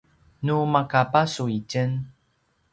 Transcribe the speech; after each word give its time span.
nu 0.45 0.57
maka 0.73 1.01
basu 1.11 1.45
itjen 1.57 1.91